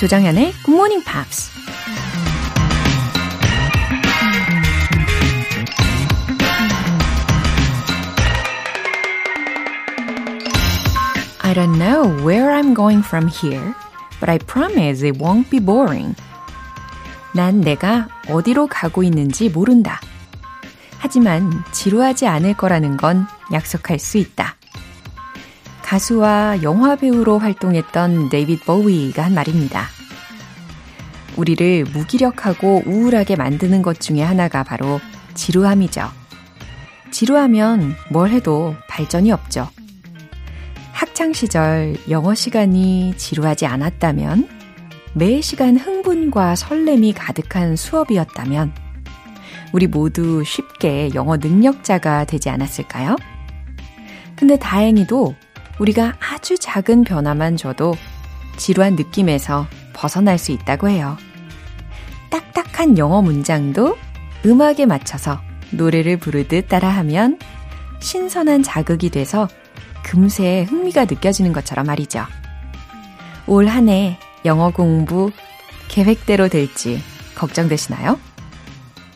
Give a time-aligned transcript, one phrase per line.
[0.00, 1.50] 조정현의 Good Morning Pops.
[11.42, 13.74] I don't know where I'm going from here,
[14.20, 16.14] but I promise it won't be boring.
[17.34, 20.00] 난 내가 어디로 가고 있는지 모른다.
[20.98, 24.56] 하지만 지루하지 않을 거라는 건 약속할 수 있다.
[25.90, 29.86] 가수와 영화 배우로 활동했던 데이빗 보위가 한 말입니다.
[31.36, 35.00] 우리를 무기력하고 우울하게 만드는 것 중에 하나가 바로
[35.34, 36.08] 지루함이죠.
[37.10, 39.68] 지루하면 뭘 해도 발전이 없죠.
[40.92, 44.48] 학창 시절 영어 시간이 지루하지 않았다면,
[45.14, 48.72] 매 시간 흥분과 설렘이 가득한 수업이었다면,
[49.72, 53.16] 우리 모두 쉽게 영어 능력자가 되지 않았을까요?
[54.36, 55.34] 근데 다행히도
[55.80, 57.94] 우리가 아주 작은 변화만 줘도
[58.58, 61.16] 지루한 느낌에서 벗어날 수 있다고 해요.
[62.28, 63.96] 딱딱한 영어 문장도
[64.44, 67.38] 음악에 맞춰서 노래를 부르듯 따라하면
[68.00, 69.48] 신선한 자극이 돼서
[70.02, 72.24] 금세 흥미가 느껴지는 것처럼 말이죠.
[73.46, 75.30] 올 한 해 영어 공부
[75.88, 77.02] 계획대로 될지
[77.34, 78.18] 걱정되시나요?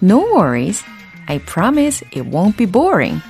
[0.02, 0.82] No worries.
[1.26, 3.20] I promise it won't be boring.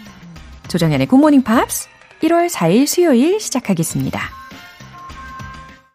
[0.69, 1.89] 조정연의 Good Morning Pops
[2.25, 4.19] 1월 4일 수요일 시작하겠습니다.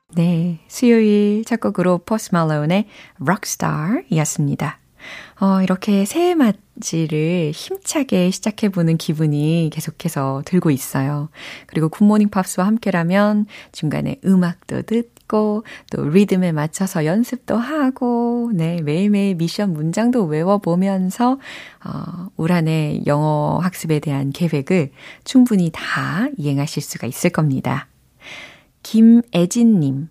[0.10, 2.86] 네, 수요일 첫 곡으로 포스 말론의
[3.20, 4.78] Rockstar 이었습니다.
[5.40, 11.30] 어, 이렇게 새해 맞이를 힘차게 시작해보는 기분이 계속해서 들고 있어요.
[11.66, 19.36] 그리고 굿모닝 팝스와 함께라면 중간에 음악도 듣 고 또 리듬에 맞춰서 연습도 하고 네, 매일매일
[19.36, 21.40] 미션 문장도 외워 보면서
[21.84, 24.92] 어, 올 한해 영어 학습에 대한 계획을
[25.24, 27.88] 충분히 다 이행하실 수가 있을 겁니다.
[28.84, 30.10] 김애진 님,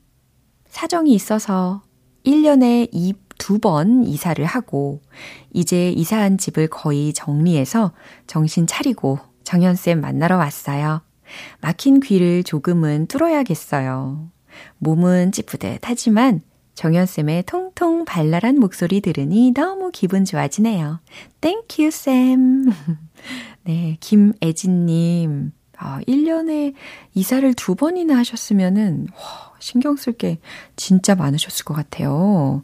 [0.68, 1.82] 사정이 있어서
[2.24, 5.00] 1년에 2 두번 이사를 하고
[5.52, 7.92] 이제 이사한 집을 거의 정리해서
[8.26, 11.02] 정신 차리고 정연쌤 만나러 왔어요.
[11.60, 14.28] 막힌 귀를 조금은 뚫어야겠어요.
[14.78, 16.42] 몸은 찌푸듯하지만
[16.74, 21.00] 정연쌤의 통통 발랄한 목소리 들으니 너무 기분 좋아지네요.
[21.42, 22.66] You, 쌤.
[23.64, 25.52] 네, 김애진님.
[25.76, 26.74] 아, 1년에
[27.14, 30.38] 이사를 두 번이나 하셨으면은, 와, 신경 쓸 게
[30.76, 32.62] 진짜 많으셨을 것 같아요.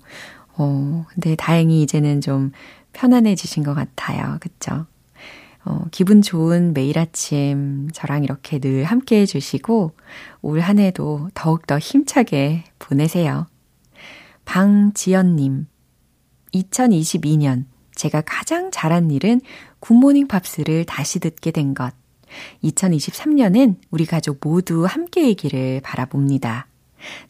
[0.56, 2.53] 어, 근데 다행히 이제는 좀
[2.93, 4.38] 편안해지신 것 같아요.
[4.41, 4.87] 그쵸?
[5.65, 9.93] 어, 기분 좋은 매일 아침 저랑 이렇게 늘 함께 해주시고
[10.43, 13.47] 올 한 해도 더욱더 힘차게 보내세요.
[14.45, 15.67] 방지연님,
[16.53, 17.65] 2022년
[17.95, 19.41] 제가 가장 잘한 일은
[19.81, 21.95] 굿모닝 팝스를 다시 듣게 된 것.
[22.63, 26.67] 2023년엔 우리 가족 모두 함께이기를 바라봅니다.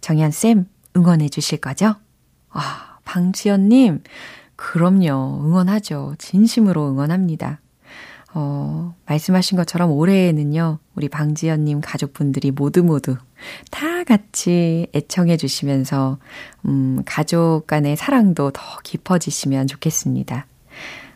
[0.00, 1.94] 정연쌤, 응원해 주실 거죠?
[2.50, 4.03] 아, 방지연님,
[4.56, 5.43] 그럼요.
[5.44, 6.15] 응원하죠.
[6.19, 7.61] 진심으로 응원합니다.
[8.37, 13.17] 어, 말씀하신 것처럼 올해에는요, 우리 방지연님 가족분들이 모두 모두
[13.71, 16.19] 다 같이 애청해 주시면서,
[16.67, 20.47] 음, 가족 간의 사랑도 더 깊어지시면 좋겠습니다.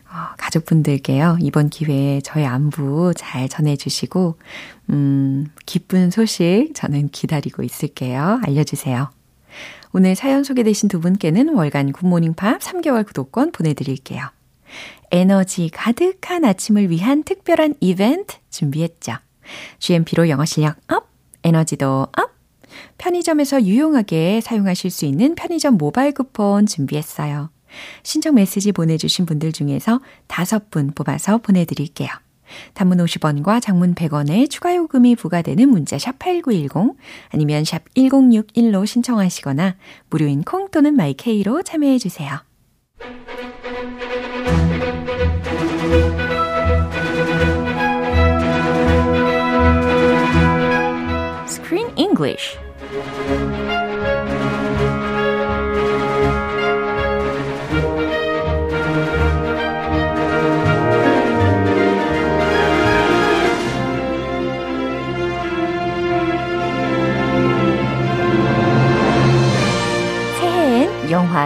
[0.05, 4.37] 어, 가족분들께요, 이번 기회에 저의 안부 잘 전해주시고,
[4.91, 8.39] 음, 기쁜 소식 저는 기다리고 있을게요.
[8.45, 9.11] 알려주세요.
[9.91, 14.29] 오늘 사연 소개되신 두 분께는 월간 굿모닝 팝 3개월 구독권 보내드릴게요.
[15.11, 19.13] 에너지 가득한 아침을 위한 특별한 이벤트 준비했죠.
[19.79, 21.09] GMP로 영어 실력 up,
[21.43, 22.31] 에너지도 up,
[22.97, 27.49] 편의점에서 유용하게 사용하실 수 있는 편의점 모바일 쿠폰 준비했어요.
[28.03, 32.09] 신청 메시지 보내주신 분들 중에서 다섯 분 뽑아서 보내드릴게요.
[32.73, 36.97] 단문 50원과 장문 100원의 추가 요금이 부과되는 문자 샵 8910
[37.29, 39.75] 아니면 샵 1061로 신청하시거나
[40.09, 42.48] 무료인 콩 또는 마이케이로 참여해 주세요.
[51.47, 52.57] Screen English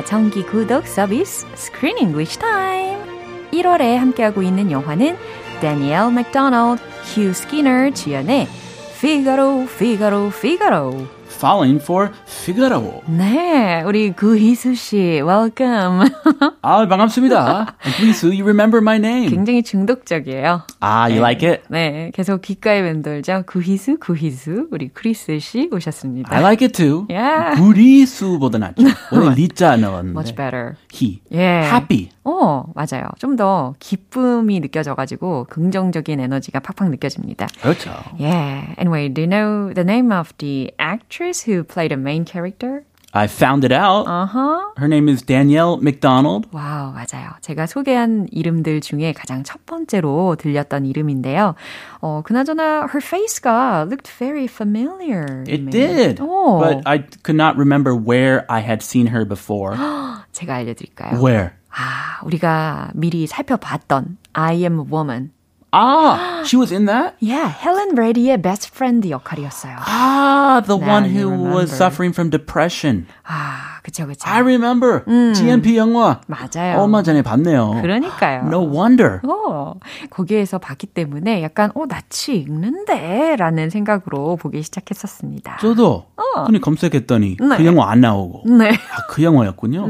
[0.05, 3.01] 정기 구독 서비스 Screen English Time.
[3.51, 5.17] 1월에 함께하고 있는 영화는
[5.61, 8.47] 다니엘 맥도날드, 휴 스키너 주연의
[8.97, 11.07] Figaro, Figaro, Figaro.
[11.43, 13.01] Falling for Figaro.
[13.05, 16.09] 네, 우리 구희수 씨, welcome.
[16.61, 17.75] 아, 반갑습니다.
[17.97, 19.29] Please, you remember my name.
[19.29, 20.61] 굉장히 중독적이에요.
[20.79, 21.63] 아, you like it?
[21.67, 23.43] 네, 계속 귓가에 맴돌죠.
[23.45, 26.33] 구희수, 구희수, 우리 크리스 씨 오셨습니다.
[26.33, 27.07] I like it too.
[27.09, 27.59] Yeah.
[27.59, 28.83] 구리수보다 낫죠.
[29.11, 30.17] 원래 리자 넣었는데.
[30.17, 30.75] Much better.
[30.93, 31.19] He.
[31.33, 31.63] 예.
[31.69, 32.09] Happy.
[32.25, 33.09] 어, 맞아요.
[33.19, 37.47] 좀 더 기쁨이 느껴져가지고 긍정적인 에너지가 팍팍 느껴집니다.
[37.61, 37.89] 그렇죠.
[38.19, 38.75] Yeah.
[38.77, 42.83] Anyway, do you know the name of the actress who played a main character?
[43.15, 44.07] I found it out.
[44.07, 44.71] Uh-huh.
[44.75, 46.47] Her name is Danielle McDonald.
[46.51, 47.29] 와우, 맞아요.
[47.41, 51.53] 제가 소개한 이름들 중에 가장 첫 번째로 들렸던 이름인데요.
[52.01, 55.43] 어, 그나저나 her face가 looked very familiar.
[55.47, 56.19] It did.
[56.21, 56.59] 오.
[56.59, 59.77] But I could not remember where I had seen her before.
[60.31, 61.19] 제가 알려드릴까요?
[61.21, 61.51] where?
[61.75, 65.31] 아, 우리가 미리 살펴봤던 I am a woman.
[65.75, 67.15] Ah, she was in that?
[67.19, 69.77] Yeah, Helen Reddy의 best friend 역할이었어요.
[69.79, 71.75] Ah, the Now one who was remember.
[71.75, 73.07] suffering from depression.
[73.25, 74.29] 아, 그쵸, 그쵸.
[74.29, 75.01] I remember.
[75.33, 76.21] GMP 영화.
[76.27, 76.79] 맞아요.
[76.79, 77.79] 얼마 전에 봤네요.
[77.81, 78.45] 그러니까요.
[78.45, 79.21] No wonder.
[79.27, 79.73] 어,
[80.11, 83.35] 거기에서 봤기 때문에 약간, 어, 낯이 익는데?
[83.39, 85.57] 라는 생각으로 보기 시작했었습니다.
[85.59, 86.05] 저도
[86.45, 87.57] 근데 검색했더니 네.
[87.57, 88.43] 그 영화 안 나오고.
[88.59, 88.69] 네.
[88.69, 89.87] 아, 그 영화였군요.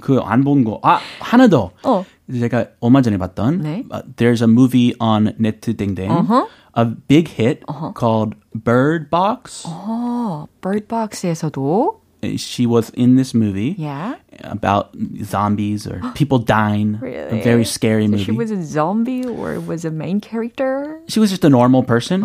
[0.00, 0.80] 그 안 본 거.
[0.82, 1.70] 아, 하나 더.
[1.84, 2.04] 어.
[2.32, 3.84] 제가 얼마 전에 봤던 네.
[3.92, 6.08] uh, There's a movie on 네트 땡땡.
[6.10, 6.46] Uh-huh.
[6.76, 7.62] A big hit
[7.94, 9.64] called Bird Box.
[9.68, 12.00] 어, 비rdbox에서도,
[12.38, 14.14] She was in this movie yeah.
[14.44, 16.96] about zombies or people dying.
[16.98, 17.40] Really?
[17.40, 18.24] A very scary So movie.
[18.24, 21.00] she was a zombie or was a main character?
[21.06, 22.22] She was just a normal person.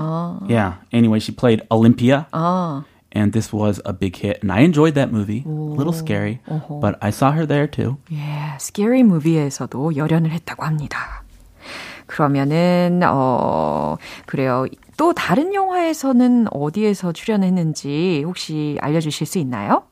[0.48, 0.76] Yeah.
[0.94, 2.28] Anyway, she played Olympia.
[2.32, 4.44] 아, And this was a big hit.
[4.44, 5.44] And I enjoyed that movie.
[5.46, 6.42] A little scary.
[6.70, 7.98] But I saw her there too.
[8.12, 11.24] 예, 스케리 무비에서도 열연을 했다고 합니다.
[12.06, 14.66] 그러면은 어 그래요.
[14.98, 19.84] 또 다른 영화에서는 어디에서 출연했는지 혹시 알려주실 수 있나요?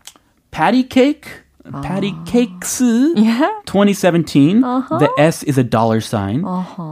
[0.51, 1.43] Patty Cake.
[1.83, 2.81] Patty Cakes.
[3.15, 3.49] Yeah.
[3.65, 4.61] 2017.
[4.61, 6.43] The S is a dollar sign.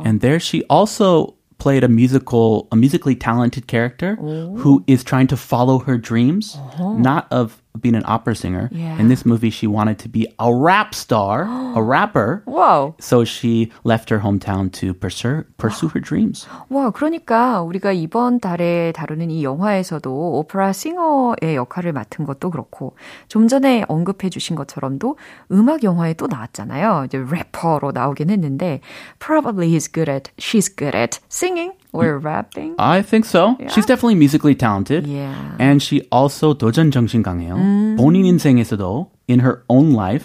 [0.06, 5.37] And there she also played a musical, a musically talented character who is trying to
[5.37, 6.95] follow her dreams, uh-huh.
[6.95, 8.69] not of being an opera singer.
[8.73, 8.99] Yeah.
[8.99, 11.45] In this movie, she wanted to be a rap star,
[11.77, 12.43] a rapper.
[12.47, 12.95] 와우.
[13.01, 16.47] So she left her hometown to pursue, pursue her dreams.
[16.69, 22.97] 와, 그러니까 우리가 이번 달에 다루는 이 영화에서도 오페라 싱어의 역할을 맡은 것도 그렇고
[23.29, 25.17] 좀 전에 언급해 주신 것처럼도
[25.53, 27.05] 음악 영화에 또 나왔잖아요.
[27.07, 28.81] 이제 래퍼로 나오긴 했는데
[29.19, 32.76] probably he's good at she's good at singing or rapping.
[32.78, 33.58] I think so.
[33.70, 35.08] She's definitely musically talented.
[35.08, 35.56] Yeah.
[35.60, 37.56] And she also 도전 정신 강해요.
[37.98, 40.24] 본인 인생에서도 in her own life,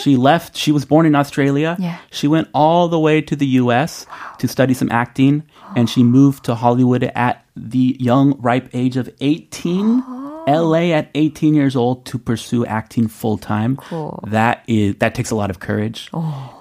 [0.00, 1.76] she left, she was born in Australia.
[1.78, 1.98] Yeah.
[2.10, 4.06] She went all the way to the US
[4.38, 5.42] to study some acting
[5.76, 10.02] and she moved to Hollywood at the young ripe age of 18.
[10.48, 13.76] LA at 18 years old to pursue acting full time.
[13.76, 14.24] Cool.
[14.28, 16.08] That is that takes a lot of courage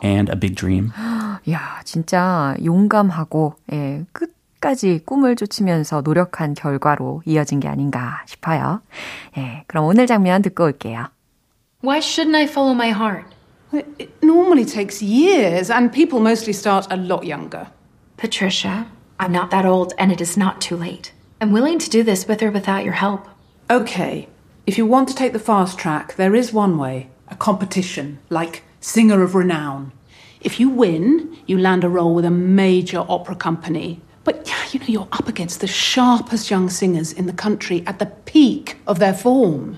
[0.03, 0.91] and a big dream.
[1.47, 8.81] 야, 진짜 용감하고 예, 끝 까지 꿈을 쫓으면서 노력한 결과로 이어진 게 아닌가 싶어요.
[9.37, 11.07] 예, 그럼 오늘 장면 듣고 올게요.
[11.83, 13.25] Why shouldn't I follow my heart?
[13.71, 17.67] It it normally takes years, and people mostly start a lot younger.
[18.17, 18.87] Patricia,
[19.19, 21.11] I'm not that old and it is not too late.
[21.39, 23.27] I'm willing to do this with or without your help.
[23.69, 24.27] Okay,
[24.65, 28.63] if you want to take the fast track, there is one way a competition, like
[28.79, 29.91] Singer of Renown.
[30.41, 34.01] If you win, you land a role with a major opera company.
[34.23, 37.99] But yeah, you know, you're up against the sharpest young singers in the country at
[37.99, 39.77] the peak of their form.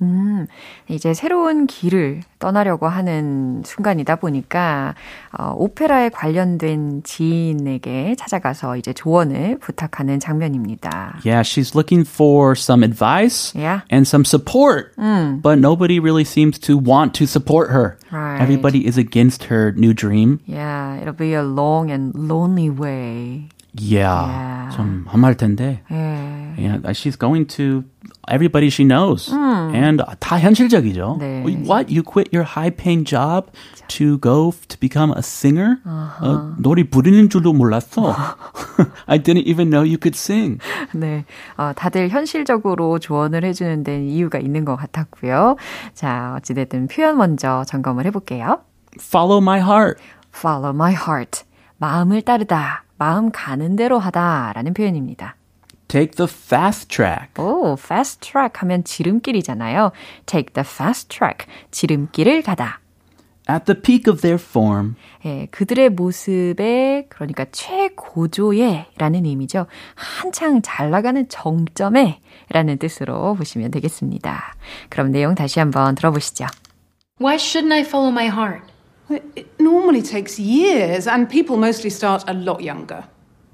[0.00, 0.46] 음,
[0.88, 4.94] 이제 새로운 길을 떠나려고 하는 순간이다 보니까
[5.36, 11.18] 어, 오페라에 관련된 지인에게 찾아가서 이제 조언을 부탁하는 장면입니다.
[11.26, 13.80] Yeah, she's looking for some advice Yeah.
[13.90, 14.94] and some support,
[15.42, 17.98] but nobody really seems to want to support her.
[18.12, 18.40] Right.
[18.40, 20.38] Everybody is against her new dream.
[20.46, 23.48] Yeah, it'll be a long and lonely way.
[23.79, 24.75] Yeah, Yeah.
[24.77, 25.81] 좀 험할 텐데.
[25.91, 26.53] 예.
[26.57, 27.83] Yeah, she's going to
[28.29, 31.17] everybody she knows, and 다 현실적이죠.
[31.19, 31.43] 네.
[31.65, 33.49] What you quit your high-paying job
[33.87, 35.77] to go to become a singer?
[35.85, 38.13] 어, 노래 부르는 줄도 몰랐어.
[39.07, 40.59] I didn't even know you could sing.
[40.93, 41.25] 네,
[41.57, 45.57] 어, 다들 현실적으로 조언을 해주는 데는 이유가 있는 것 같았고요.
[45.95, 48.59] 자, 어찌됐든 표현 먼저 점검을 해볼게요.
[49.01, 49.99] Follow my heart.
[50.31, 51.43] Follow my heart.
[51.77, 52.83] 마음을 따르다.
[53.03, 54.53] 마음 가는 대로 하다.
[54.55, 55.35] 라는 표현입니다.
[55.89, 57.33] Take the fast track.
[57.37, 59.91] 오, fast track 하면 지름길이잖아요.
[60.25, 61.45] Take the fast track.
[61.69, 62.79] 지름길을 가다.
[63.49, 64.95] at the peak of their form.
[65.25, 69.65] 예, 그들의 모습에 그러니까 최고조에 라는 의미죠.
[69.95, 74.55] 한창 잘 나가는 정점에 라는 뜻으로 보시면 되겠습니다.
[74.87, 76.45] 그럼 내용 다시 한번 들어보시죠.
[77.19, 78.72] Why shouldn't I follow my heart?
[79.10, 83.04] It normally takes years, and people mostly start a lot younger.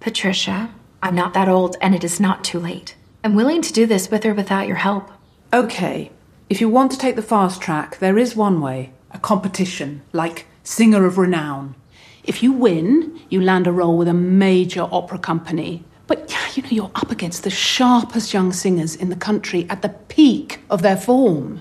[0.00, 0.70] Patricia,
[1.02, 2.96] I'm not that old, and it is not too late.
[3.22, 5.10] I'm willing to do this with or without your help.
[5.52, 6.10] Okay,
[6.50, 10.46] if you want to take the fast track, there is one way a competition, like
[10.64, 11.76] Singer of Renown.
[12.24, 15.84] If you win, you land a role with a major opera company.
[16.08, 19.90] But you know, you're up against the sharpest young singers in the country at the
[20.08, 21.60] peak of their form.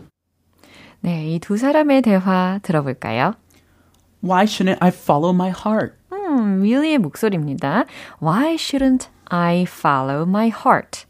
[1.02, 3.36] 네, 이 두 사람의 대화 들어볼까요?
[4.22, 5.96] Why shouldn't I follow my heart?
[6.12, 7.86] 음, 윌리의 목소리입니다.
[8.22, 11.06] Why shouldn't I follow my heart?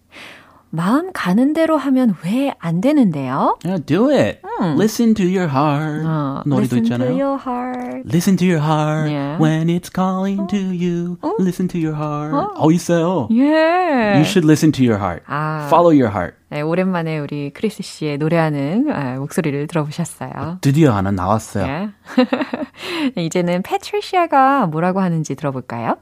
[0.71, 3.57] 마음 가는 대로 하면 왜 안 되는데요?
[3.65, 4.41] Yeah, do it.
[4.61, 4.75] 음.
[4.79, 6.05] Listen to your heart.
[6.07, 7.09] 어, 노래도 listen 있잖아요.
[7.09, 8.03] to your heart.
[8.07, 9.39] Listen to your heart Yeah.
[9.41, 11.17] when it's calling to you.
[11.41, 12.35] Listen to your heart.
[12.59, 13.29] 어, 있어요.
[13.31, 14.17] 예.
[14.17, 15.23] You should listen to your heart.
[15.27, 15.67] 아.
[15.69, 16.37] Follow your heart.
[16.51, 20.59] 네, 오랜만에 우리 크리스 씨의 노래하는 아, 목소리를 들어보셨어요.
[20.61, 21.67] 드디어 하나 나왔어요.
[21.67, 21.91] 예.
[23.23, 25.97] 이제는 패트리시아가 뭐라고 하는지 들어볼까요?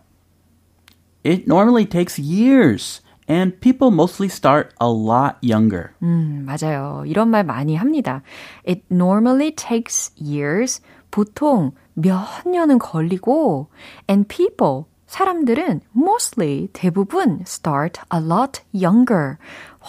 [1.24, 5.91] It normally takes years, and people mostly start a lot younger.
[6.01, 7.03] 음, 맞아요.
[7.05, 8.21] 이런 말 많이 합니다.
[8.67, 10.81] It normally takes years.
[11.11, 13.67] 보통 몇 년은 걸리고
[14.09, 19.37] and people 사람들은 mostly 대부분 start a lot younger.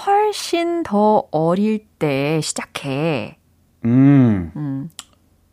[0.06, 3.38] 훨씬 더 어릴 때 시작해.
[3.84, 4.88] Mm.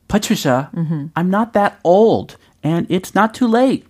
[0.08, 0.70] Patricia,
[1.16, 3.87] I'm not that old, And it's not too late.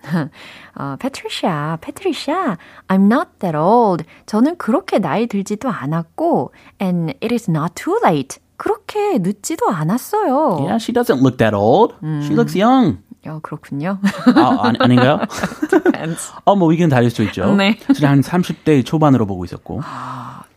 [0.76, 4.04] 어, 패트리샤, 패트리샤, I'm not that old.
[4.26, 6.52] 저는 그렇게 나이 들지도 않았고,
[6.82, 8.38] and it is not too late.
[8.56, 10.58] 그렇게 늦지도 않았어요.
[10.60, 11.94] Yeah, she doesn't look that old.
[12.22, 12.98] She looks young.
[13.26, 13.98] 어, 그렇군요.
[14.36, 15.18] 아, 아니, 아닌가요?
[16.44, 17.54] 어, 뭐 의견 다를 수 있죠.
[17.54, 17.78] 네.
[17.94, 19.80] 저는 한 30대 초반으로 보고 있었고.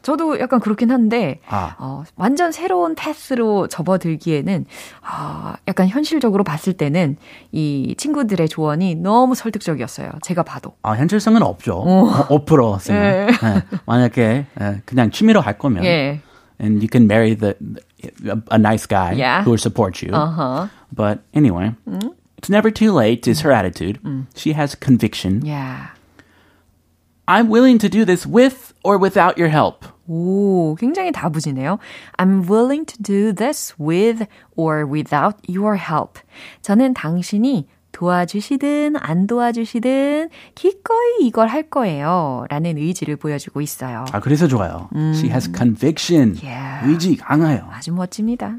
[0.08, 1.76] 저도 약간 그렇긴 한데, 아.
[1.80, 4.66] 어, 완전 새로운 패스로 접어들기에는,
[5.02, 7.18] 아, 약간 현실적으로 봤을 때는
[7.52, 10.12] 이 친구들의 조언이 너무 설득적이었어요.
[10.22, 10.78] 제가 봐도.
[10.82, 11.84] 아, 현실성은 없죠.
[11.86, 12.80] 어, 5%.
[12.80, 13.04] 쓰면.
[13.04, 13.28] 예.
[13.28, 13.64] 네.
[13.86, 16.22] 만약에 예, 그냥 취미로 할 거면 예.
[16.58, 17.56] and you can marry the
[18.24, 19.44] a, a nice guy Yeah.
[19.44, 20.14] who will support you.
[20.14, 20.70] 어허.
[20.96, 21.76] But anyway,
[22.38, 24.00] it's never too late is her attitude.
[24.36, 25.42] She has conviction.
[25.50, 25.92] 야.
[27.28, 29.97] I'm willing to do this with or without your help.
[30.08, 31.80] 오, 굉장히 다부지네요.
[32.18, 36.20] I'm willing to do this with or without your help.
[36.62, 42.46] 저는 당신이 도와주시든 안 도와주시든 기꺼이 이걸 할 거예요.
[42.50, 44.06] 라는 의지를 보여주고 있어요.
[44.12, 44.88] 아, 그래서 좋아요.
[44.94, 46.38] She has conviction.
[46.44, 46.88] Yeah.
[46.88, 47.68] 의지 강해요.
[47.72, 48.58] 아주 멋집니다.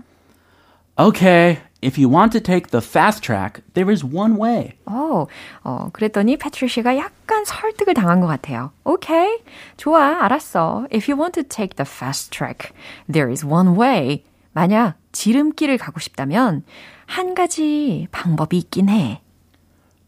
[1.00, 4.73] Okay, if you want to take the fast track, there is one way.
[4.85, 5.27] 어,
[5.63, 8.71] 어, 그랬더니 패트리시가 약간 설득을 당한 것 같아요.
[8.83, 9.39] 오케이,
[9.77, 10.87] 좋아, 알았어.
[10.93, 12.71] If you want to take the fast track,
[13.11, 14.23] there is one way.
[14.53, 16.63] 만약 지름길을 가고 싶다면
[17.05, 19.21] 한 가지 방법이 있긴 해.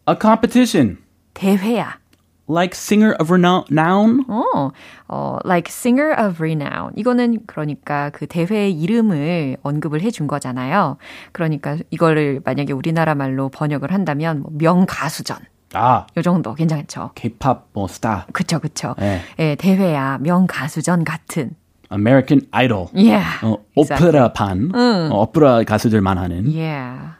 [0.07, 0.97] A competition,
[1.33, 1.98] 대회야.
[2.50, 4.24] Like singer of renown.
[4.28, 4.70] 어,
[5.08, 6.92] 어, like singer of renown.
[6.96, 10.96] 이거는 그러니까 그 대회의 이름을 언급을 해준 거잖아요.
[11.32, 15.38] 그러니까 이거를 만약에 우리나라 말로 번역을 한다면 뭐 명가수전.
[15.72, 17.12] 아, 요 정도 괜찮죠.
[17.14, 18.94] K-pop 뭐 스타, 그쵸, 그쵸.
[18.98, 19.20] 네.
[19.38, 21.54] 예, 대회야, 명가수전 같은.
[21.92, 22.88] American Idol.
[22.92, 23.44] Yeah.
[23.44, 24.08] 어, exactly.
[24.10, 26.46] 오페라판, 어, 오페라 가수들만 하는.
[26.46, 27.14] Yeah.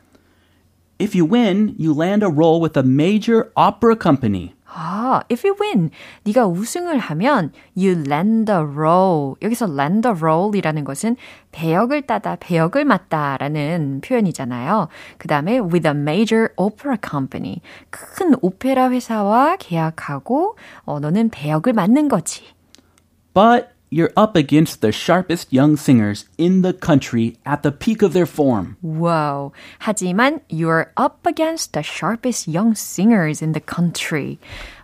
[1.00, 4.54] If you win, you land a role with a major opera company.
[4.72, 5.90] 아, if you win,
[6.24, 9.34] 네가 우승을 하면 you land a role.
[9.42, 11.16] 여기서 land a role이라는 것은
[11.52, 14.88] 배역을 따다 배역을 맡다라는 표현이잖아요.
[15.18, 17.60] 그 다음에 with a major opera company.
[17.90, 22.44] 큰 오페라 회사와 계약하고 어, 너는 배역을 맡는 거지.
[23.34, 28.12] But you're up against the sharpest young singers in the country at the peak of
[28.12, 28.76] their form.
[28.82, 29.52] Wow.
[29.80, 34.38] 하지만 you're up against the sharpest young singers in the country.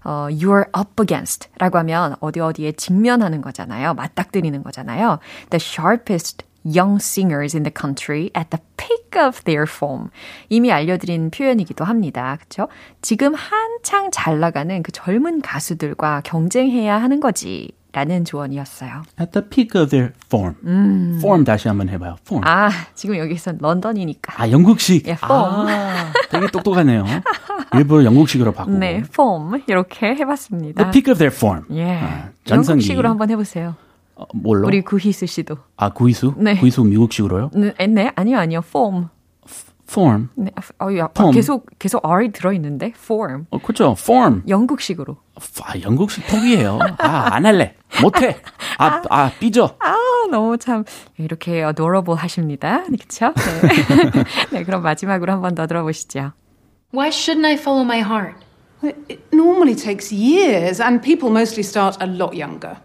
[0.04, 3.94] 어, you're up against 라고 하면 어디 어디에 직면하는 거잖아요.
[3.94, 5.20] 맞닥뜨리는 거잖아요.
[5.50, 10.10] The sharpest young singers in the country at the peak of their form.
[10.48, 12.36] 이미 알려드린 표현이기도 합니다.
[12.38, 12.68] 그렇죠?
[13.02, 17.70] 지금 한창 잘 나가는 그 젊은 가수들과 경쟁해야 하는 거지.
[17.96, 19.04] 라는 조언이었어요.
[19.18, 20.54] At the peak of their form.
[21.16, 22.16] form 다시 한번 해봐요.
[22.20, 22.46] form.
[22.46, 24.50] 아, 아, 지금 여기서 런던이니까.
[24.50, 25.08] 영국식.
[25.08, 25.66] 예, form.
[25.66, 27.06] 아, 되게 똑똑하네요.
[27.72, 28.76] 일부러 영국식으로 바꾸고.
[28.76, 30.82] 네, form 이렇게 해봤습니다.
[30.82, 31.64] The peak of their form.
[31.70, 31.98] 예.
[32.02, 32.28] 아.
[32.50, 33.76] 영국식으로 한번 해보세요.
[34.14, 34.66] 어, 뭘로?
[34.66, 35.56] 우리 구희수 씨도.
[35.78, 36.34] 아, 구이수?
[36.36, 36.54] 네.
[36.56, 37.50] 구이수 미국식으로요?
[37.54, 39.06] 네, 네, 아니요, 아니요, form.
[39.89, 40.29] form.
[40.35, 40.51] 네,
[40.81, 43.45] 어, 야, 아, 계속 계속 R이 들어 있는데 form.
[43.49, 43.95] 어, 그렇죠.
[43.99, 44.43] form.
[44.47, 45.17] 영국식으로.
[45.63, 46.79] 아, 영국식 톡이에요.
[46.99, 47.75] 아, 안 할래.
[48.01, 48.37] 못 해.
[48.77, 49.75] 아, 아, 삐져.
[49.79, 49.95] 아,
[50.31, 50.85] 너무 참
[51.17, 52.83] 이렇게 adorable 하십니다.
[52.85, 53.33] 그렇죠?
[53.33, 54.23] 네.
[54.59, 56.31] 네, 그럼 마지막으로 한 번 더 들어보시죠.
[56.93, 58.35] Why shouldn't I follow my heart?
[58.83, 62.77] It normally takes years, and people mostly start a lot younger.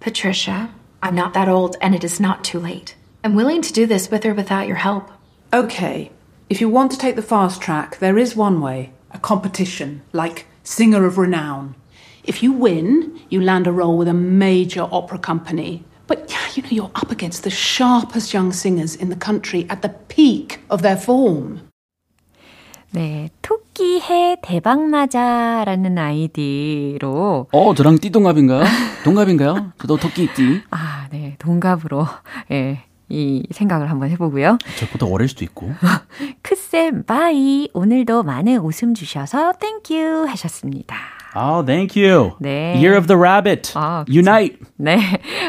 [0.00, 0.68] Patricia,
[1.02, 2.96] I'm not that old, and it is not too late.
[3.22, 5.10] I'm willing to do this with or without your help.
[5.52, 6.10] Okay,
[6.48, 10.46] if you want to take the fast track, there is one way a competition, like
[10.62, 11.74] Singer of Renown.
[12.24, 15.84] If you win, you land a role with a major opera company.
[16.06, 19.82] But yeah, you know, you're up against the sharpest young singers in the country at
[19.82, 21.60] the peak of their form.
[22.90, 27.48] 네, 토끼해 대박나자라는 아이디로.
[27.50, 28.64] 어, 저랑 띠동갑인가요?
[29.02, 29.72] 동갑인가요?
[29.78, 30.62] 저도 토끼띠.
[30.70, 32.06] 아, 네, 동갑으로,
[32.52, 34.57] 예, 이 생각을 한번 해보고요.
[34.77, 35.71] 저보다 어릴 수도 있고.
[36.41, 37.69] 크쌤, 바이.
[37.73, 40.95] 오늘도 많은 웃음 주셔서 땡큐 하셨습니다.
[41.35, 42.31] Oh, thank you.
[42.39, 42.73] 네.
[42.75, 43.73] Year of the Rabbit.
[43.75, 44.57] 아, Unite.
[44.77, 44.97] 네.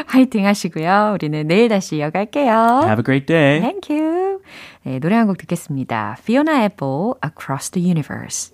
[0.07, 1.11] 화이팅 하시고요.
[1.15, 2.81] 우리는 내일 다시 이어갈게요.
[2.83, 3.59] Have a great day.
[3.61, 4.41] Thank you.
[4.83, 6.17] 네, 노래 한 곡 듣겠습니다.
[6.19, 8.53] Fiona Apple, Across the Universe.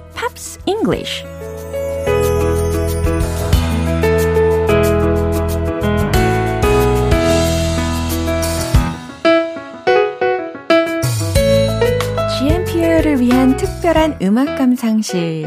[12.39, 15.45] GMP를 위한 특별한 음악 감상실.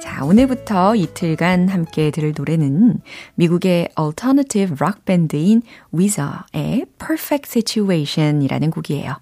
[0.00, 3.00] 자, 오늘부터 이틀간 함께 들을 노래는
[3.34, 9.16] 미국의 alternative rock 밴드인 Weezer의 Perfect Situation이라는 곡이에요.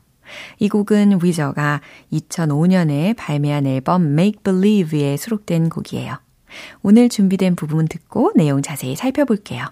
[0.58, 1.80] 이 곡은 위저가
[2.12, 6.18] 2005년에 발매한 앨범 Make Believe에 수록된 곡이에요.
[6.82, 9.66] 오늘 준비된 부분 듣고 내용 자세히 살펴볼게요.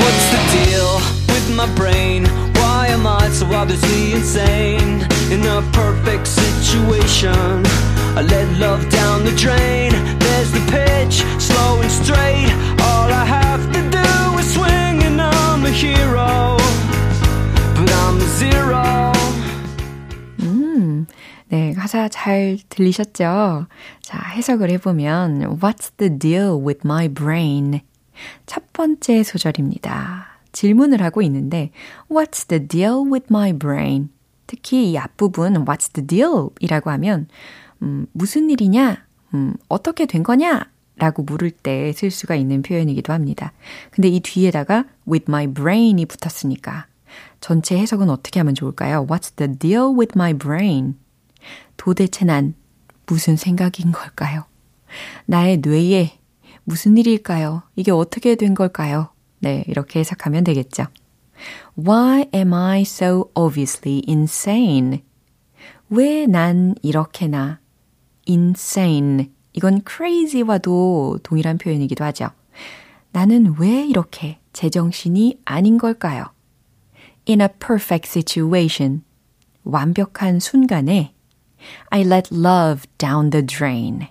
[0.00, 2.26] What's the deal with my brain?
[2.56, 5.06] Why am I so obviously insane?
[5.30, 7.64] In a perfect situation,
[8.16, 9.92] I let love down the drain.
[10.18, 12.52] There's the pitch, slow and straight.
[12.82, 16.63] All I have to do is swing and I'm a hero.
[20.42, 21.06] 음,
[21.48, 23.66] 네, 가사 잘 들리셨죠?
[24.02, 27.80] 자, 해석을 해보면 What's the deal with my brain?
[28.46, 30.26] 첫 번째 소절입니다.
[30.52, 31.70] 질문을 하고 있는데
[32.10, 34.10] What's the deal with my brain?
[34.46, 36.48] 특히 이 앞부분 What's the deal?
[36.60, 37.28] 이라고 하면
[37.82, 39.04] 음, 무슨 일이냐?
[39.34, 40.66] 음, 어떻게 된 거냐?
[40.96, 43.52] 라고 물을 때 쓸 수가 있는 표현이기도 합니다.
[43.90, 46.86] 근데 이 뒤에다가 with my brain이 붙었으니까
[47.44, 49.06] 전체 해석은 어떻게 하면 좋을까요?
[49.06, 50.96] What's the deal with my brain?
[51.76, 52.54] 도대체 난
[53.04, 54.46] 무슨 생각인 걸까요?
[55.26, 56.18] 나의 뇌에
[56.64, 57.64] 무슨 일일까요?
[57.76, 59.10] 이게 어떻게 된 걸까요?
[59.40, 60.86] 네, 이렇게 해석하면 되겠죠.
[61.78, 65.02] Why am I so obviously insane?
[65.90, 67.60] 왜 난 이렇게나
[68.26, 69.30] insane.
[69.52, 72.30] 이건 crazy와도 동일한 표현이기도 하죠.
[73.12, 76.33] 나는 왜 이렇게 제정신이 아닌 걸까요?
[77.26, 79.02] In a perfect situation.
[79.64, 81.14] 완벽한 순간에
[81.90, 84.08] I let love down the drain.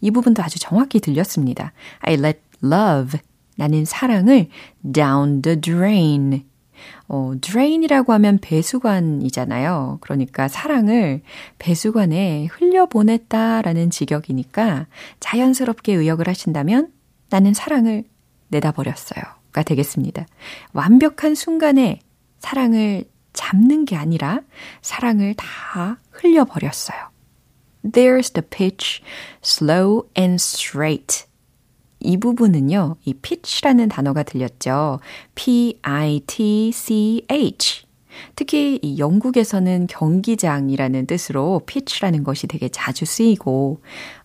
[0.00, 1.72] 이 부분도 아주 정확히 들렸습니다.
[2.00, 3.20] I let love.
[3.56, 4.48] 나는 사랑을
[4.92, 6.44] down the drain.
[7.08, 9.98] 어, drain이라고 하면 배수관이잖아요.
[10.00, 11.22] 그러니까 사랑을
[11.58, 14.86] 배수관에 흘려보냈다라는 직역이니까
[15.20, 16.92] 자연스럽게 의역을 하신다면
[17.30, 18.04] 나는 사랑을
[18.48, 20.26] 내다버렸어요.가 되겠습니다.
[20.72, 22.00] 완벽한 순간에
[22.44, 24.42] 사랑을 잡는 게 아니라
[24.82, 26.98] 사랑을 다 흘려버렸어요.
[27.82, 29.02] There's the pitch,
[29.42, 31.24] slow and straight.
[32.00, 35.00] 이 부분은요, 이 pitch라는 단어가 들렸죠.
[35.34, 35.84] P-I-T-C-H.
[38.36, 43.80] 특히 이 영국에서는 경기장이라는 뜻으로 pitch라는 것이 되게 자주 쓰이고,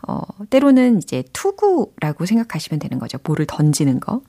[0.08, 3.17] 어, 때로는 이제 투구라고 생각하시면 되는 거죠.
[3.17, 4.21] 볼을 던지는 거.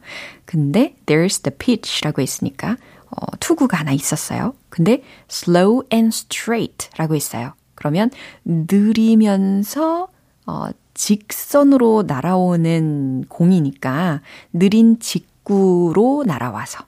[0.44, 2.76] 근데 there's the pitch라고 했으니까,
[3.10, 4.54] 어, 투구가 하나 있었어요.
[4.68, 7.54] 근데 slow and straight라고 했어요.
[7.74, 8.10] 그러면
[8.44, 10.08] 느리면서
[10.46, 14.20] 어, 직선으로 날아오는 공이니까
[14.52, 16.84] 느린 직구로 날아와서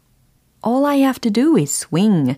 [0.66, 2.36] All I have to do is swing.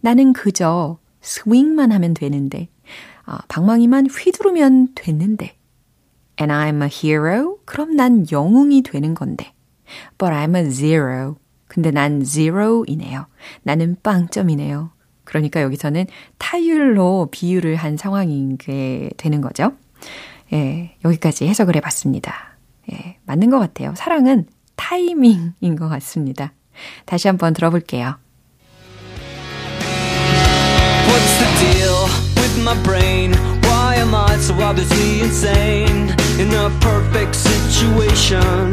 [0.00, 2.68] 나는 그저 스윙만 하면 되는데
[3.24, 5.56] 아, 방망이만 휘두르면 됐는데
[6.40, 7.58] And I'm a hero?
[7.64, 9.52] 그럼 난 영웅이 되는 건데
[10.18, 11.36] But I'm a zero.
[11.74, 13.26] 근데 난 zero이네요.
[13.64, 14.90] 나는 빵점이네요.
[15.24, 16.06] 그러니까 여기서는
[16.38, 19.72] 타율로 비유를 한 상황인 게 되는 거죠.
[20.52, 22.56] 예, 여기까지 해석을 해봤습니다.
[22.92, 23.92] 예, 맞는 것 같아요.
[23.96, 26.52] 사랑은 타이밍인 것 같습니다.
[27.06, 28.18] 다시 한번 들어볼게요.
[31.08, 32.06] What's the deal
[32.36, 33.32] with my brain?
[33.64, 36.14] Why am I so obviously insane?
[36.38, 38.70] In a perfect situation,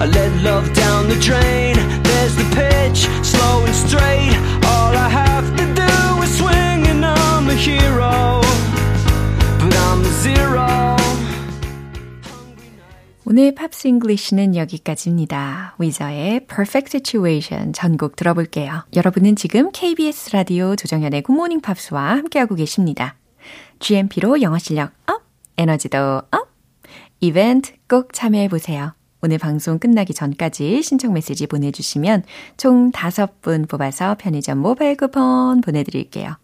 [0.00, 1.76] I let love down the drain.
[2.02, 4.32] There's the pitch, slow and straight.
[4.64, 8.40] All I have to do is swing, and I'm a hero.
[9.60, 10.96] But I'm a zero.
[13.26, 15.76] 오늘 팝스 잉글리시는 여기까지입니다.
[15.78, 18.84] 위저의 Perfect Situation 전곡 들어볼게요.
[18.96, 23.16] 여러분은 지금 KBS 라디오 조정현의 굿모닝 팝스와 함께하고 계십니다.
[23.80, 25.20] GMP로 영어 실력 up,
[25.58, 26.48] 에너지도 up.
[27.20, 28.94] 이벤트 꼭 참여해보세요.
[29.22, 32.24] 오늘 방송 끝나기 전까지 신청 메시지 보내주시면
[32.56, 36.36] 총 5분 뽑아서 편의점 모바일 쿠폰 보내드릴게요.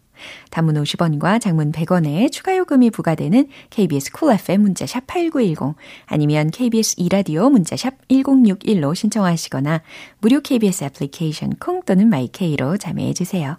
[0.49, 7.49] 단문 50원과 장문 100원에 추가 요금이 부과되는 KBS Cool FM 문자샵 8910 아니면 KBS 2라디오
[7.49, 9.81] 문자샵 1061로 신청하시거나
[10.19, 13.57] 무료 KBS 애플리케이션 콩 또는 마이케이로 참여해 주세요.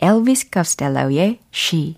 [0.00, 1.96] 엘비스 커스텔로의 She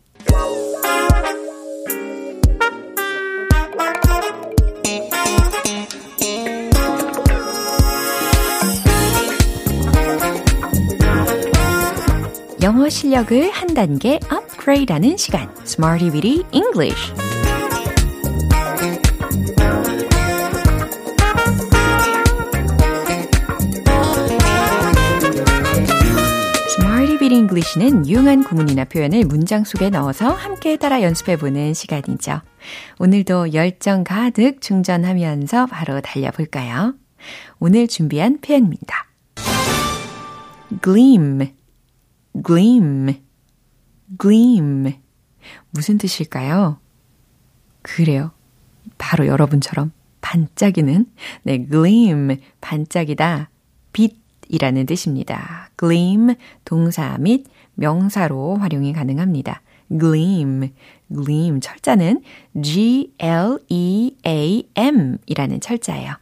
[12.79, 17.12] 영어 실력을 한 단계 업그레이드하는 시간, Smarty Weedy English.
[27.31, 32.41] English는 유용한 구문이나 표현을 문장 속에 넣어서 함께 따라 연습해보는 시간이죠.
[33.01, 36.95] 오늘도 열정 가득 충전하면서 바로 달려볼까요?
[37.59, 39.09] 오늘 준비한 표현입니다.
[40.83, 41.58] gleam
[42.44, 43.20] gleam,
[44.20, 44.94] gleam.
[45.70, 46.79] 무슨 뜻일까요?
[47.83, 48.33] 그래요.
[48.98, 51.07] 바로 여러분처럼 반짝이는,
[51.42, 53.51] 네, gleam, 반짝이다,
[53.92, 55.70] 빛이라는 뜻입니다.
[55.79, 59.62] gleam, 동사 및 명사로 활용이 가능합니다.
[59.88, 60.72] gleam,
[61.11, 62.22] gleam, 철자는
[62.61, 63.18] G-L-E-A-M
[65.27, 66.14] 이라는 철자예요.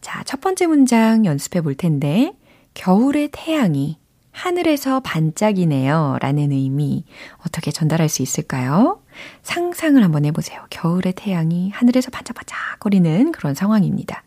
[0.00, 2.32] 자, 첫 번째 문장 연습해 볼 텐데,
[2.74, 3.98] 겨울의 태양이
[4.36, 6.18] 하늘에서 반짝이네요.
[6.20, 7.04] 라는 의미
[7.38, 9.00] 어떻게 전달할 수 있을까요?
[9.42, 10.66] 상상을 한번 해보세요.
[10.68, 14.24] 겨울의 태양이 하늘에서 반짝반짝거리는 그런 상황입니다.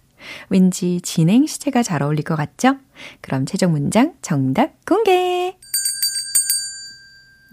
[0.50, 2.78] 왠지 진행 시제가 잘 어울릴 것 같죠?
[3.22, 5.56] 그럼 최종 문장 정답 공개!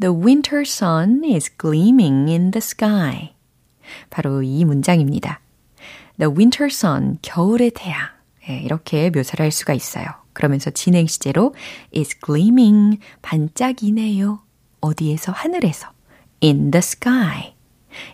[0.01, 3.35] The winter sun is gleaming in the sky.
[4.09, 5.41] 바로 이 문장입니다.
[6.19, 8.09] The winter sun, 겨울의 태양.
[8.49, 10.26] 예, 이렇게 묘사를 할 수가 있어요.
[10.37, 11.55] 그러면서 진행 시제로
[11.97, 14.41] is gleaming 반짝이네요.
[14.83, 15.89] 어디에서 하늘에서
[16.43, 17.55] in the sky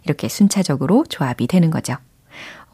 [0.05, 1.97] 이렇게 순차적으로 조합이 되는 거죠.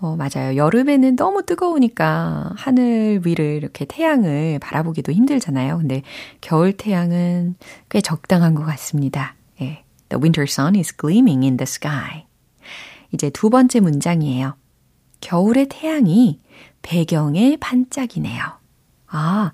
[0.00, 0.54] 어, 맞아요.
[0.54, 5.78] 여름에는 너무 뜨거우니까 하늘 위를 이렇게 태양을 바라보기도 힘들잖아요.
[5.78, 6.02] 근데
[6.42, 7.54] 겨울 태양은
[7.88, 9.34] 꽤 적당한 것 같습니다.
[9.62, 9.82] 예.
[10.11, 12.26] The winter sun is gleaming in the sky.
[13.12, 14.56] 이제 두 번째 문장이에요.
[15.22, 16.38] 겨울의 태양이
[16.82, 18.58] 배경에 반짝이네요.
[19.10, 19.52] 아,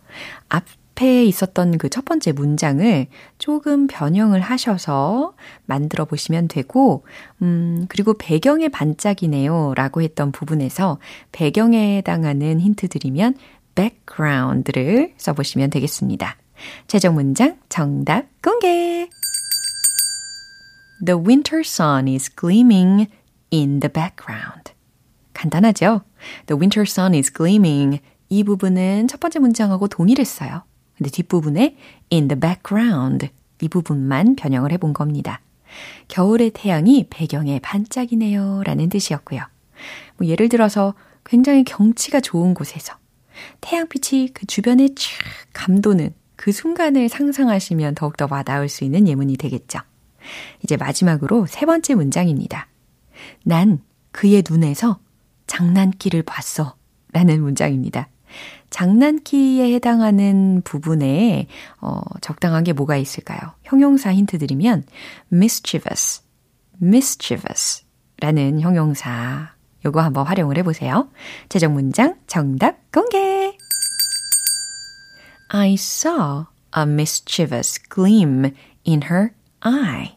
[0.49, 3.07] 앞에 있었던 그 첫 번째 문장을
[3.39, 5.35] 조금 변형을 하셔서
[5.67, 7.05] 만들어 보시면 되고,
[7.43, 10.99] 음, 그리고 배경의 반짝이네요 라고 했던 부분에서
[11.33, 13.35] 배경에 해당하는 힌트 드리면
[13.75, 16.37] background를 써보시면 되겠습니다.
[16.87, 19.09] 최종 문장 정답 공개!
[21.05, 23.09] The winter sun is gleaming
[23.53, 24.73] in the background.
[25.35, 26.03] 간단하죠?
[26.47, 30.63] The winter sun is gleaming 이 부분은 첫 번째 문장하고 동일했어요.
[30.97, 31.77] 근데 뒷부분에
[32.13, 33.29] in the background
[33.61, 35.41] 이 부분만 변형을 해본 겁니다.
[36.09, 39.43] 겨울의 태양이 배경에 반짝이네요 라는 뜻이었고요.
[40.17, 42.95] 뭐 예를 들어서 굉장히 경치가 좋은 곳에서
[43.61, 45.11] 태양빛이 그 주변에 쫙
[45.53, 49.81] 감도는 그 순간을 상상하시면 더욱더 와닿을 수 있는 예문이 되겠죠.
[50.63, 52.69] 이제 마지막으로 세 번째 문장입니다.
[53.45, 53.81] 난
[54.13, 55.01] 그의 눈에서
[55.47, 56.77] 장난기를 봤어.
[57.13, 58.09] 라는 문장입니다.
[58.75, 61.47] 장난기에 해당하는 부분에
[61.81, 63.39] 어, 적당한 게 뭐가 있을까요?
[63.63, 64.83] 형용사 힌트 드리면
[65.33, 66.23] mischievous,
[66.83, 67.85] mischievous
[68.19, 69.53] 라는 형용사.
[69.85, 71.09] 요거 한번 활용을 해보세요.
[71.49, 73.57] 최종 문장 정답 공개!
[75.51, 78.51] I saw a mischievous gleam
[78.85, 80.17] in her eye.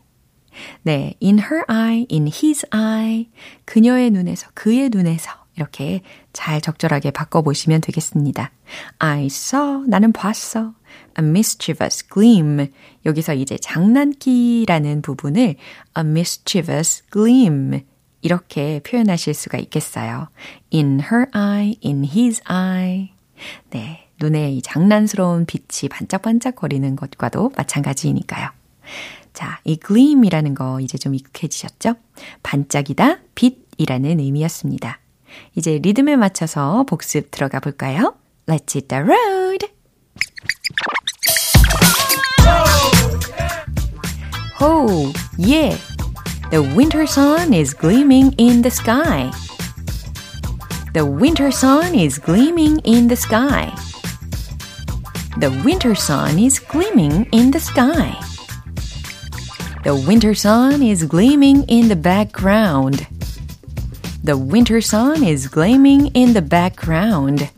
[0.81, 3.29] 네, in her eye, in his eye.
[3.65, 6.01] 그녀의 눈에서, 그의 눈에서 이렇게
[6.33, 8.51] 잘 적절하게 바꿔보시면 되겠습니다.
[8.99, 10.73] I saw, 나는 봤어.
[11.19, 12.71] A mischievous gleam.
[13.05, 15.55] 여기서 이제 장난기라는 부분을 a
[15.97, 17.81] mischievous gleam.
[18.21, 20.29] 이렇게 표현하실 수가 있겠어요.
[20.73, 23.11] In her eye, in his eye.
[23.71, 24.07] 네.
[24.19, 28.49] 눈에 이 장난스러운 빛이 반짝반짝거리는 것과도 마찬가지이니까요.
[29.33, 31.93] 자, 이 gleam이라는 거 이제 좀 익숙해지셨죠?
[32.41, 34.99] 반짝이다, 빛이라는 의미였습니다.
[35.54, 38.14] 이제 리듬에 맞춰서 복습 들어가 볼까요?
[38.46, 39.68] Let's hit the road!
[44.60, 45.76] Oh, yeah!
[46.50, 49.30] The winter sun is gleaming in the sky.
[50.92, 53.72] The winter sun is gleaming in the sky.
[55.40, 58.14] The winter sun is gleaming in the sky.
[59.82, 63.06] The winter sun is gleaming in the background.
[64.26, 67.50] The winter sun is gleaming in the background.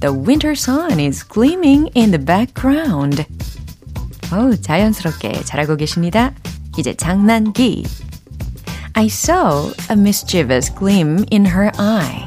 [0.00, 3.26] The winter sun is gleaming in the background.
[4.30, 6.32] 어우, 자연스럽게 잘하고 계십니다.
[6.78, 7.84] 이제 장난기.
[8.94, 12.26] I saw a mischievous gleam in her eye.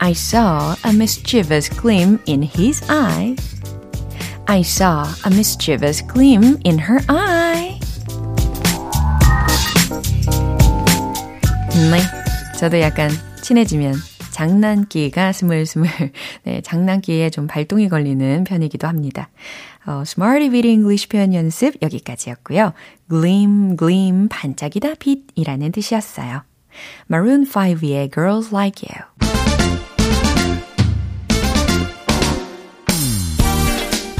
[0.00, 3.36] I saw a mischievous gleam in his eye.
[4.48, 7.69] I saw a mischievous gleam in her eye.
[11.89, 11.99] 네,
[12.59, 13.09] 저도 약간
[13.41, 13.95] 친해지면
[14.29, 15.89] 장난기가 스물스물,
[16.43, 19.29] 네, 장난기에 좀 발동이 걸리는 편이기도 합니다.
[19.87, 22.73] 어, Smarty Weedy English 표현 연습 여기까지였고요.
[23.09, 26.43] Gleam, gleam, 반짝이다, 빛이라는 뜻이었어요.
[27.09, 29.11] Maroon 5의 Girls Like You.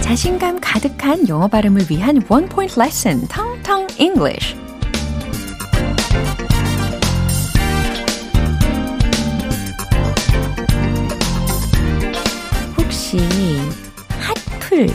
[0.01, 4.55] 자신감 가득한 영어 발음을 위한 원 포인트 레슨 텅텅 English.
[13.11, 13.27] 혹시
[14.07, 14.87] 핫플,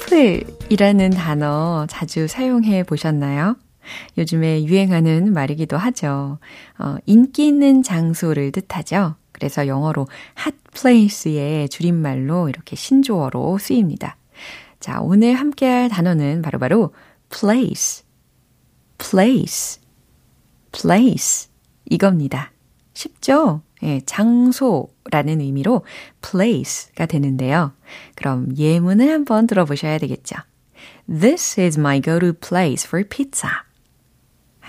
[0.00, 3.56] 핫플이라는 단어 자주 사용해 보셨나요?
[4.18, 6.38] 요즘에 유행하는 말이기도 하죠.
[6.78, 9.14] 어, 인기 있는 장소를 뜻하죠.
[9.30, 14.16] 그래서 영어로 핫 place의 줄임말로 이렇게 신조어로 쓰입니다.
[14.80, 16.94] 자, 오늘 함께 할 단어는 바로바로 바로
[17.30, 18.04] place,
[18.98, 19.80] place,
[20.72, 21.48] place
[21.88, 22.50] 이겁니다.
[22.94, 23.62] 쉽죠?
[23.84, 25.84] 예, 장소라는 의미로
[26.22, 27.72] place가 되는데요.
[28.16, 30.36] 그럼 예문을 한번 들어보셔야 되겠죠.
[31.08, 33.50] This is my go-to place for pizza.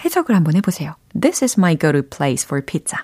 [0.03, 0.95] 해석을 한번 해보세요.
[1.19, 2.99] This is my go-to place for pizza.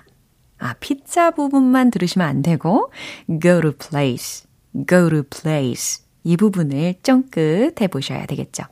[0.58, 2.92] 아, 피자 부분만 들으시면 안 되고
[3.26, 4.46] go to place,
[4.88, 8.64] go to place 이 부분을 쫑긋 해보셔야 되겠죠.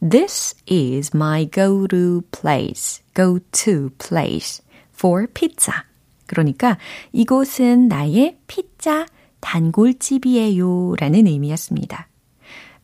[0.00, 4.62] This is my go to place, go to place
[4.94, 5.91] for pizza.
[6.32, 6.78] 그러니까
[7.12, 9.06] 이곳은 나의 피자
[9.40, 12.08] 단골집이에요 라는 의미였습니다.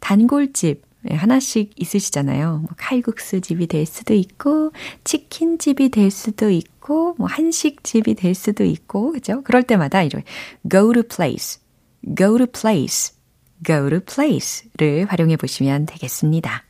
[0.00, 2.58] 단골집 하나씩 있으시잖아요.
[2.58, 4.72] 뭐 칼국수 집이 될 수도 있고,
[5.04, 9.42] 치킨집이 될 수도 있고, 뭐 한식집이 될 수도 있고, 그죠?
[9.44, 10.22] 그럴 때마다 이런
[10.70, 11.60] go to place,
[12.16, 13.14] go to place,
[13.64, 16.64] go to place를 활용해 보시면 되겠습니다.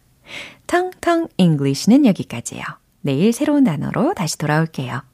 [0.68, 2.64] 텅텅 English는 여기까지예요.
[3.00, 5.07] 내일 새로운 단어로 다시 돌아올게요.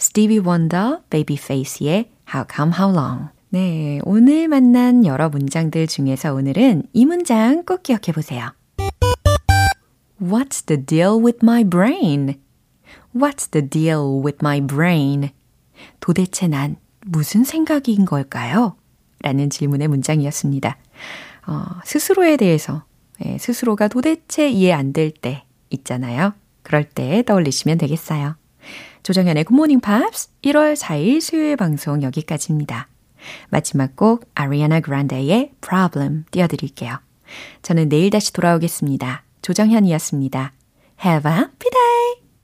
[0.00, 3.28] Stevie Wonder, Babyface의 How Come How Long.
[3.50, 8.50] 네, 오늘 만난 여러 문장들 중에서 오늘은 이 문장 꼭 기억해 보세요.
[10.20, 12.34] What's the deal with my brain?
[13.14, 15.30] What's the deal with my brain?
[16.00, 16.76] 도대체 난
[17.06, 18.76] 무슨 생각인 걸까요?
[19.20, 20.76] 라는 질문의 문장이었습니다.
[21.46, 22.84] 어, 스스로에 대해서,
[23.24, 26.32] 예, 스스로가 도대체 이해 안 될 때 있잖아요.
[26.62, 28.36] 그럴 때 떠올리시면 되겠어요.
[29.06, 32.88] 조정현의 굿모닝 팝스 1월 4일 수요일 방송 여기까지입니다.
[33.50, 36.98] 마지막 곡 아리아나 그란데의 Problem 띄워드릴게요.
[37.62, 39.22] 저는 내일 다시 돌아오겠습니다.
[39.42, 40.52] 조정현이었습니다.
[41.04, 42.25] Have a happy day!